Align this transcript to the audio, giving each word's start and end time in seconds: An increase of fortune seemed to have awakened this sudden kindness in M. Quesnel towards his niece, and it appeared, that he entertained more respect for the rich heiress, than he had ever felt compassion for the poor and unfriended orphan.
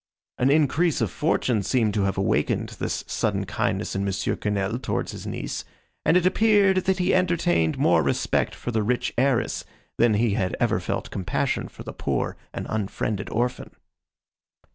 An 0.39 0.49
increase 0.49 0.99
of 0.99 1.11
fortune 1.11 1.61
seemed 1.61 1.93
to 1.93 2.05
have 2.05 2.17
awakened 2.17 2.69
this 2.79 3.03
sudden 3.05 3.45
kindness 3.45 3.95
in 3.95 4.01
M. 4.01 4.07
Quesnel 4.11 4.79
towards 4.81 5.11
his 5.11 5.27
niece, 5.27 5.63
and 6.03 6.17
it 6.17 6.25
appeared, 6.25 6.77
that 6.85 6.97
he 6.97 7.13
entertained 7.13 7.77
more 7.77 8.01
respect 8.01 8.55
for 8.55 8.71
the 8.71 8.81
rich 8.81 9.13
heiress, 9.15 9.63
than 9.99 10.15
he 10.15 10.33
had 10.33 10.55
ever 10.59 10.79
felt 10.79 11.11
compassion 11.11 11.67
for 11.67 11.83
the 11.83 11.93
poor 11.93 12.35
and 12.51 12.65
unfriended 12.67 13.29
orphan. 13.29 13.69